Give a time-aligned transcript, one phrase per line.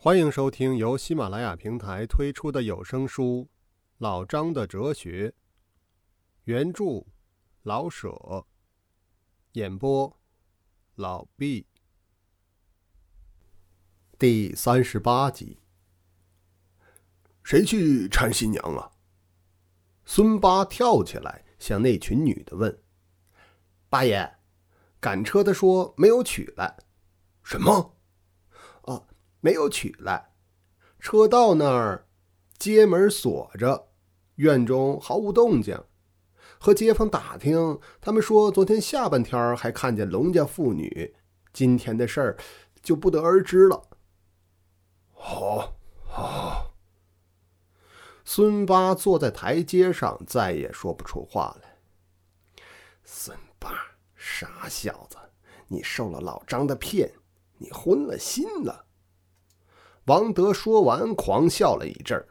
[0.00, 3.48] 欢迎收听由喜马拉雅平台推出的有声书
[3.98, 5.30] 《老张的哲学》，
[6.44, 7.04] 原著
[7.64, 8.46] 老舍，
[9.54, 10.16] 演播
[10.94, 11.66] 老毕，
[14.16, 15.58] 第三十八集。
[17.42, 18.92] 谁去搀新娘啊？
[20.04, 22.80] 孙八跳起来向那群女的问
[23.90, 24.38] ：“八爷，
[25.00, 26.78] 赶车的说没有取来。
[27.42, 27.96] 什么？”
[28.86, 29.02] 啊
[29.40, 30.32] 没有取来，
[30.98, 32.06] 车到那儿，
[32.58, 33.88] 街门锁着，
[34.36, 35.82] 院中毫无动静。
[36.60, 41.14] 和街坊打听，他们说昨天下半天还看见龙家妇女，
[41.52, 42.36] 今天的事儿
[42.82, 43.88] 就不得而知了。
[45.12, 46.74] 好，好。
[48.24, 51.78] 孙八坐在台阶上，再也说不出话来。
[53.04, 53.70] 孙八，
[54.16, 55.16] 傻小子，
[55.68, 57.10] 你受了老张的骗，
[57.56, 58.87] 你昏了心了。
[60.08, 62.26] 王德说完，狂笑了一阵儿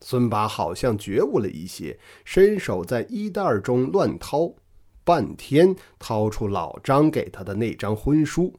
[0.00, 4.54] 孙八好像觉悟了一些，伸手在衣袋中乱掏，
[5.02, 8.54] 半天掏出老张给他的那张婚书。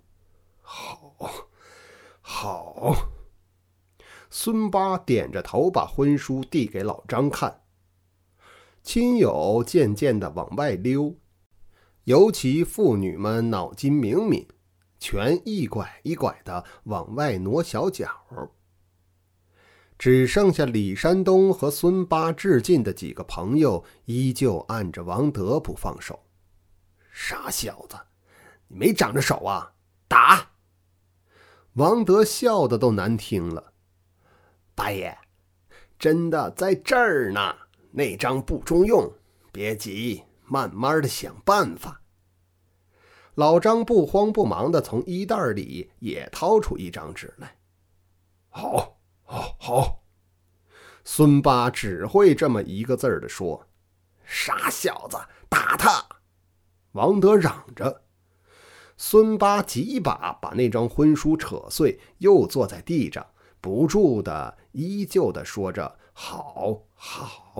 [0.61, 1.15] 好，
[2.19, 2.93] 好。
[4.29, 7.61] 孙八点着头，把婚书递给老张看。
[8.83, 11.15] 亲友渐渐的往外溜，
[12.03, 14.45] 尤其妇女们脑筋明敏。
[14.99, 18.09] 全一拐一拐的往外挪小脚，
[19.97, 26.19] 只剩下李山东和孙八致敬的几个朋友，依旧按着王德不放手。
[27.11, 27.97] 傻小子，
[28.67, 29.73] 你没长着手啊！
[30.07, 30.51] 打！
[31.73, 33.73] 王德笑的都难听了。
[34.73, 35.17] 八爷，
[35.97, 37.55] 真的在这儿呢。
[37.91, 39.11] 那张不中用，
[39.51, 42.01] 别急，慢慢的想办法。
[43.39, 47.55] 老张不慌不忙地从衣袋里也掏出一张纸来。
[48.49, 50.03] 好，好，好。
[51.05, 53.65] 孙八只会这么一个字儿的说
[54.27, 55.17] ：“傻小子，
[55.47, 56.05] 打他！”
[56.91, 58.03] 王德嚷着。
[58.97, 63.25] 孙八几把把那张婚书扯碎，又坐在地上，
[63.61, 67.55] 不住的依旧的说着：“好，好。”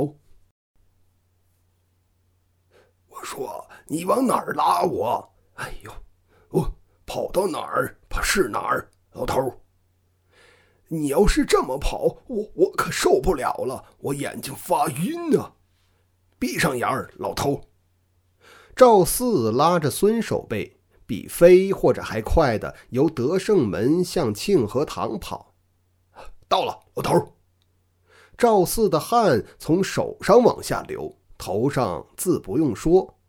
[3.08, 5.92] 我说：“你往哪儿拉我？”哎呦，
[6.52, 6.74] 我
[7.06, 9.60] 跑到哪儿怕是哪儿，老头儿。
[10.88, 15.54] 你要是这么跑，我我可受不了了，我眼睛发晕啊！
[16.40, 17.62] 闭上眼儿，老头。
[18.74, 25.54] 赵四拉着孙守备，比飞或者还快的由德胜门向庆和堂跑。
[26.48, 27.36] 到了，老头。
[28.38, 33.20] 赵四的汗从手上往下流，头上自不用说，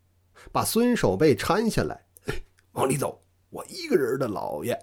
[0.52, 2.06] 把孙守备搀下来。
[2.80, 4.78] 往里走，我一个人的老爷。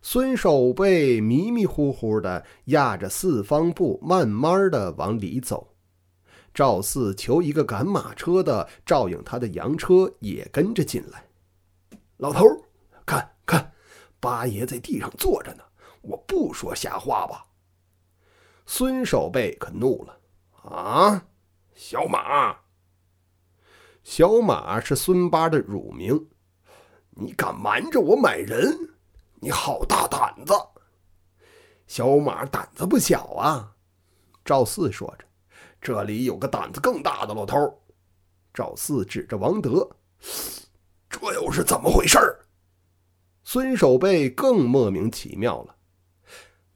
[0.00, 5.76] 孙守备迷迷糊糊的压着四方步，慢慢的往里走。
[6.54, 11.26] 赵四求一个赶马车的照应他的洋车，也跟着进来。
[12.16, 12.46] 老头，
[13.04, 13.70] 看看，
[14.18, 15.62] 八爷在地上坐着呢。
[16.00, 17.44] 我不说瞎话吧？
[18.64, 20.18] 孙守备可怒了。
[20.62, 21.26] 啊，
[21.74, 22.56] 小马，
[24.02, 26.26] 小马是孙八的乳名。
[27.16, 28.76] 你敢瞒着我买人？
[29.40, 30.52] 你好大胆子！
[31.86, 33.72] 小马胆子不小啊。
[34.44, 35.24] 赵四说着
[35.80, 37.80] ：“这里有个胆子更大的老头。”
[38.52, 39.88] 赵四指着王德
[41.08, 42.18] ：“这又是怎么回事？”
[43.44, 45.76] 孙守备更莫名其妙了：“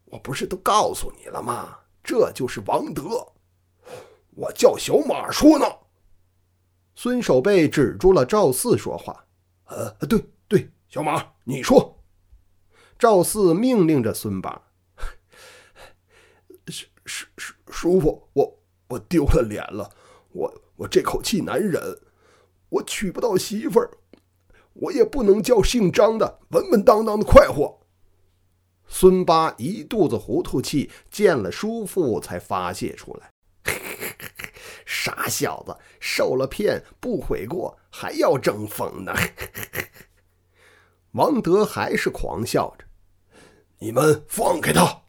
[0.06, 1.76] 我不是都告诉你了吗？
[2.04, 3.26] 这就是王德。
[4.36, 5.66] 我叫小马说呢。”
[6.94, 9.24] 孙守备止住了赵四说话。
[9.68, 11.94] 呃，对对，小马，你说。
[12.98, 14.62] 赵四命令着孙八。
[16.66, 18.58] 叔叔叔叔父，我
[18.88, 19.90] 我丢了脸了，
[20.32, 21.80] 我我这口气难忍，
[22.68, 23.90] 我娶不到媳妇儿，
[24.72, 27.80] 我也不能叫姓张的稳稳当当的快活。
[28.86, 33.30] 孙八一肚子糊涂气，见了叔父才发泄出来。
[34.84, 39.12] 傻小子，受了骗不悔过，还要争风呢！
[41.12, 42.84] 王德还是狂笑着
[43.80, 45.02] ：“你们放开他！”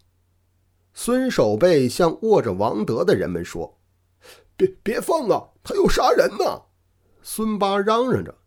[0.94, 3.80] 孙守备向握着王德的人们说
[4.58, 6.64] ：“别别放啊，他要杀人呢！”
[7.22, 8.38] 孙八嚷嚷着。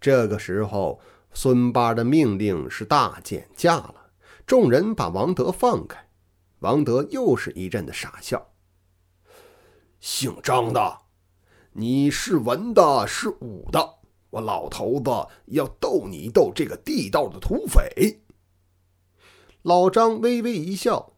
[0.00, 1.00] 这个时候，
[1.32, 4.10] 孙八的命令是大减价了，
[4.46, 6.08] 众人把王德放开。
[6.60, 8.52] 王德又是一阵的傻笑。
[10.00, 10.98] 姓张的，
[11.78, 13.98] 你是文的，是武的，
[14.30, 15.10] 我老头子
[15.46, 18.20] 要斗你斗这个地道的土匪。
[19.62, 21.12] 老张微微一笑：“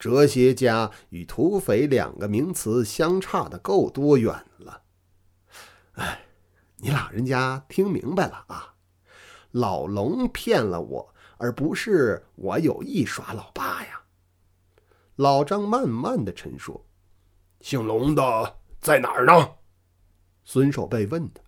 [0.00, 4.82] 哲学家与土匪两个名词相差的够多远了。”
[5.94, 6.22] 哎，
[6.78, 8.74] 你老人家听明白了啊？
[9.52, 14.02] 老龙骗了我，而不是我有意耍老八呀。
[15.14, 16.84] 老张慢慢的陈说
[17.62, 19.50] ：“姓龙的在哪儿呢？”
[20.44, 21.42] 孙守备问他。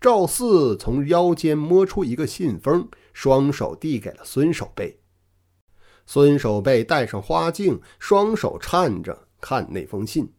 [0.00, 5.00] 赵四从腰间摸出一个信封，双手递给了孙守备。
[6.06, 10.32] 孙守备戴上花镜，双手颤着看那封信。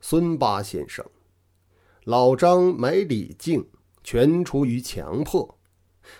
[0.00, 1.04] 孙八先生，
[2.04, 3.68] 老张买李靖。
[4.08, 5.58] 全出于强迫，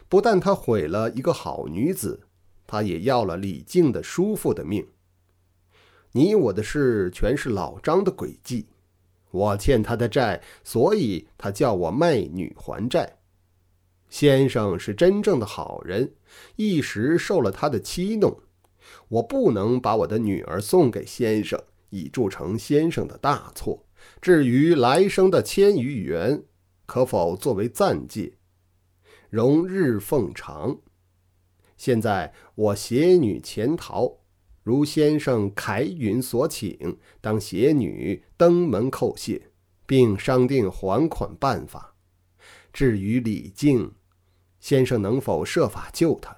[0.08, 2.26] 不但他毁了一个好女子，
[2.66, 4.88] 他也要了李靖的叔父的命。
[6.10, 8.66] 你我的事全是老张的诡计，
[9.36, 13.18] 我欠他的债，所以他叫我卖女还债。
[14.08, 16.14] 先生是真正的好人，
[16.56, 18.40] 一时受了他的欺弄，
[19.08, 23.84] 我不能把我的女儿送给先生，以铸成先生的大错。
[24.20, 26.44] 至于来生的千余元。
[26.88, 28.34] 可否作为暂借，
[29.28, 30.78] 容日奉偿？
[31.76, 34.18] 现在我携女潜逃，
[34.66, 39.52] 如先生凯允所请，当携女登门叩谢，
[39.86, 41.94] 并商定还款办法。
[42.72, 43.92] 至于李靖，
[44.58, 46.36] 先生能否设法救她？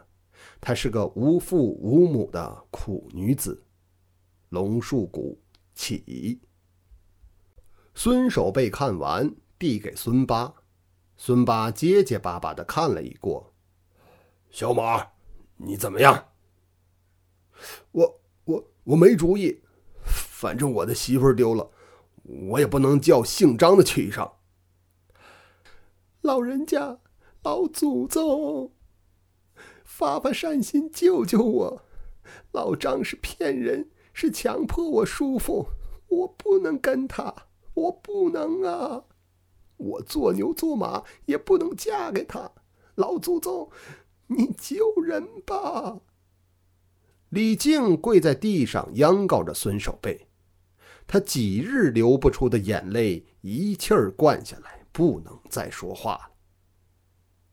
[0.61, 3.65] 她是个无父无母的苦女子。
[4.51, 5.41] 龙树谷
[5.75, 6.39] 起。
[7.95, 9.35] 孙守备看完。
[9.59, 10.55] 递给孙八，
[11.17, 13.53] 孙八结结巴巴的看了一过。
[14.51, 15.05] 小马，
[15.57, 16.29] 你怎么样？
[17.93, 19.60] 我我我没主意，
[20.05, 21.70] 反正我的媳妇丢了，
[22.50, 24.34] 我也不能叫姓张的娶上。
[26.20, 26.99] 老人家，
[27.43, 28.72] 老祖宗，
[29.84, 31.82] 发发善心救救我！
[32.52, 35.69] 老张是骗人，是强迫我叔父，
[36.08, 37.34] 我不能跟他，
[37.75, 39.05] 我不能啊！
[39.76, 42.50] 我做牛做马也不能嫁给他，
[42.96, 43.70] 老祖宗，
[44.26, 46.00] 你救人吧！
[47.31, 50.27] 李靖跪在地上央告着孙守备，
[51.07, 56.31] 他几日流不出的眼泪一气儿灌下来，不能再说话了。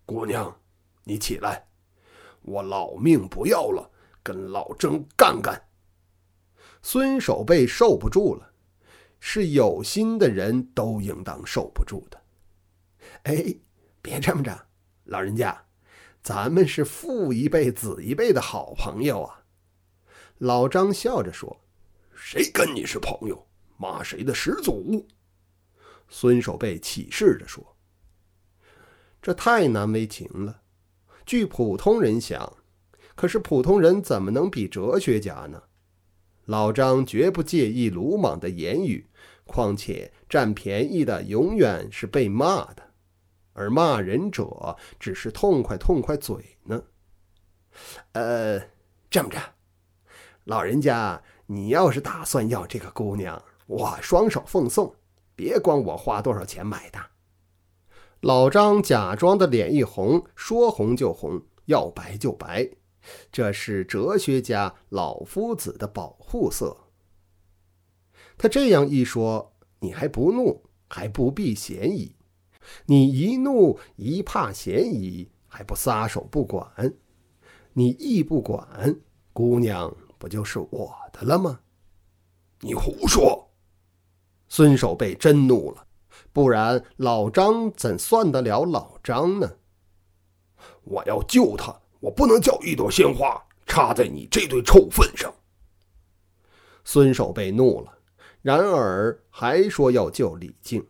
[0.06, 0.56] 姑娘，
[1.04, 1.68] 你起来，
[2.42, 3.92] 我老命不要了，
[4.24, 5.62] 跟老郑干干！
[6.81, 8.51] 孙守备受不住了。
[9.19, 12.22] 是有心的人都应当受不住的。
[13.24, 13.56] 哎，
[14.01, 14.68] 别这么着，
[15.06, 15.66] 老人家，
[16.22, 19.44] 咱们是父一辈子一辈的好朋友啊。
[20.39, 21.61] 老张笑着说
[22.15, 23.47] ：“谁跟你是朋友？
[23.77, 25.07] 骂谁的始祖？”
[26.09, 27.75] 孙守备起誓着说
[29.21, 30.61] ：“这太难为情了。
[31.25, 32.57] 据普通人想，
[33.15, 35.63] 可是普通人怎么能比哲学家呢？”
[36.45, 39.09] 老张绝不介意鲁莽的言语。
[39.47, 42.81] 况且占便宜的永远是被骂的，
[43.53, 46.83] 而骂人者只是痛快痛快嘴呢。
[48.13, 48.59] 呃，
[49.07, 49.39] 这么着，
[50.45, 54.94] 老人家，你要是打算要这个姑娘，我双手奉送，
[55.36, 57.00] 别管我花多少钱买的。
[58.21, 62.69] 老张假装的脸一红，说红就红，要白就白，
[63.31, 66.77] 这是哲学家老夫子的保护色。
[68.38, 72.15] 他这样一说，你还不怒，还不避嫌疑；
[72.86, 76.93] 你一怒一怕嫌疑，还不撒手不管。
[77.74, 79.00] 你一不管，
[79.34, 81.60] 姑娘不就是我的了吗？
[82.62, 83.48] 你胡说！
[84.48, 85.86] 孙守备真怒了，
[86.34, 89.48] 不然老张怎算得了老张呢？
[90.82, 95.32] 我要救他，我不能叫一朵鲜花插在你这堆臭粪上。
[96.84, 97.94] 孙守备怒了。
[98.41, 100.84] 然而还说要救李靖，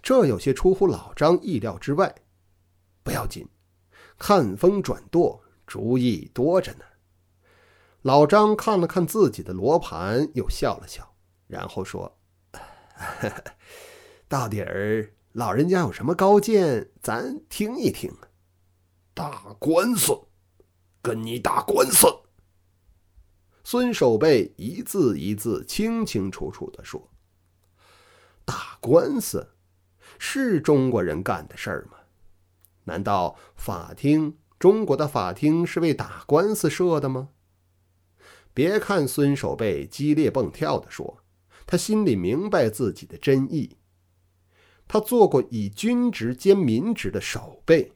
[0.00, 2.14] 这有些出乎老张意料之外。
[3.02, 3.48] 不要紧，
[4.16, 6.84] 看风转舵，主意多着呢。
[8.04, 11.14] 老张看了看自己的罗盘，又笑了笑，
[11.46, 12.18] 然后说
[14.28, 18.14] ：“到底儿老人家有什么高见，咱听一听。
[19.14, 20.12] 打官司，
[21.00, 22.06] 跟你打官司。”
[23.64, 27.10] 孙守备一字一字清清楚楚地说
[28.44, 29.54] ：“打官司
[30.18, 32.00] 是中国人干的事儿吗？
[32.84, 37.30] 难道法庭，中国的法庭是为打官司设的吗？”
[38.54, 41.18] 别看孙守备激烈蹦跳地说，
[41.66, 43.76] 他心里明白自己的真意。
[44.86, 47.92] 他做过以军职兼民职的守备，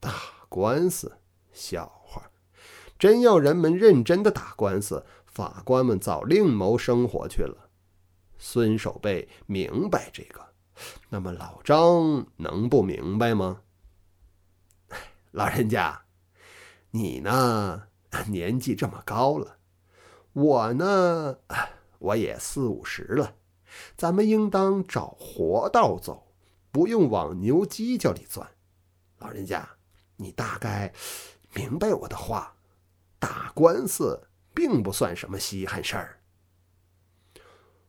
[0.00, 0.10] 打
[0.48, 1.18] 官司，
[1.52, 2.30] 笑话。
[2.98, 7.70] 真要人们认真的打官司，法官们早另谋生活去了。
[8.38, 10.40] 孙守备明白这个，
[11.10, 13.62] 那么老张能不明白吗？
[15.32, 16.04] 老人家，
[16.92, 17.88] 你呢？
[18.28, 19.59] 年纪这么高了，
[20.32, 21.38] 我呢，
[21.98, 23.34] 我也四五十了，
[23.96, 26.32] 咱们应当找活道走，
[26.70, 28.48] 不用往牛犄角里钻。
[29.18, 29.68] 老人家，
[30.16, 30.92] 你大概
[31.54, 32.54] 明白我的话。
[33.18, 36.20] 打官司并不算什么稀罕事儿。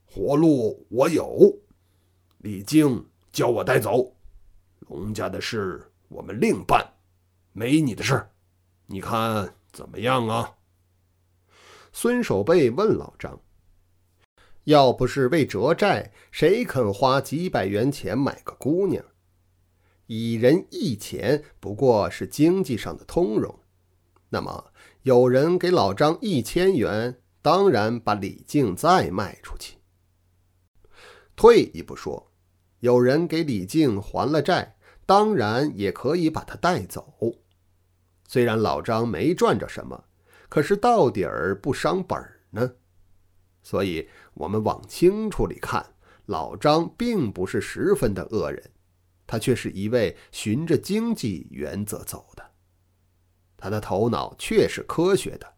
[0.05, 1.57] 活路我有，
[2.39, 4.13] 李靖叫我带走，
[4.79, 6.95] 龙家的事我们另办，
[7.53, 8.29] 没你的事儿
[8.87, 10.57] 你看怎么样啊？
[11.91, 13.41] 孙守备问老张
[14.65, 19.03] ：“要不是为折债，谁肯花几百元钱买个姑娘？
[20.07, 23.59] 一人一钱不过是经济上的通融。
[24.29, 24.71] 那么？”
[25.03, 29.77] 有人给老张一千元，当然把李靖再卖出去。
[31.35, 32.31] 退一步说，
[32.81, 34.75] 有人给李靖还了债，
[35.07, 37.11] 当然也可以把他带走。
[38.27, 40.03] 虽然老张没赚着什么，
[40.51, 42.73] 可是到底儿不伤本儿呢。
[43.63, 45.93] 所以，我们往清楚里看，
[46.25, 48.71] 老张并不是十分的恶人，
[49.25, 52.51] 他却是一位循着经济原则走的。
[53.55, 55.53] 他的头脑却是科学的，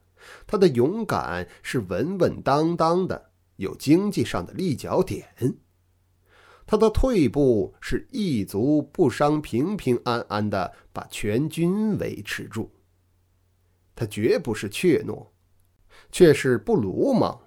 [0.45, 5.57] 他的勇敢是稳稳当当的，有经济上的立脚点。
[6.67, 12.71] 他的退步是一足不伤，平平安安的把全军维持住。
[13.95, 15.27] 他绝不是怯懦，
[16.12, 17.41] 却是不鲁莽。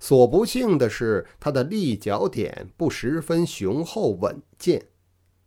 [0.00, 4.88] 所不幸的是，他的立脚点不十分雄厚稳健。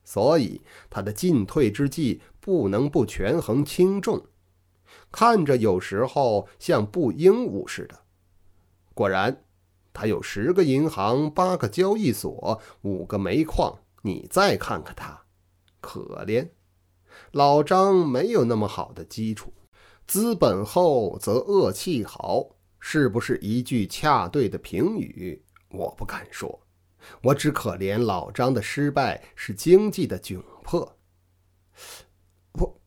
[0.03, 4.25] 所以他的进退之际不能不权衡轻重，
[5.11, 7.99] 看着有时候像不鹦鹉似的。
[8.93, 9.45] 果然，
[9.93, 13.79] 他有十个银行、八个交易所、五个煤矿。
[14.01, 15.25] 你再看看他，
[15.79, 16.49] 可怜。
[17.31, 19.53] 老张没有那么好的基础，
[20.07, 22.45] 资本厚则恶气豪，
[22.79, 25.41] 是不是一句恰对的评语？
[25.69, 26.59] 我不敢说。
[27.23, 30.97] 我只可怜老张的失败是经济的窘迫。
[32.53, 32.81] 我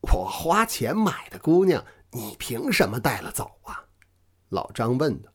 [0.00, 3.84] 我花钱买的姑娘，你凭什么带了走啊？
[4.48, 5.32] 老张问的。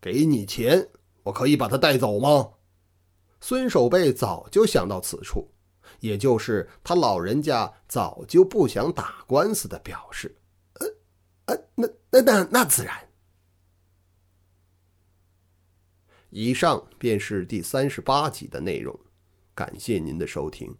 [0.00, 0.86] 给你钱，
[1.22, 2.50] 我可以把她带走吗？
[3.40, 5.53] 孙守备早就想到此处，
[6.00, 10.36] 也就是他老人家早就不想打官司的表示。
[10.74, 10.86] 呃
[11.46, 13.08] 呃，那那那那自然。
[16.30, 18.98] 以上便是第三十八集的内容，
[19.54, 20.76] 感谢您的收听。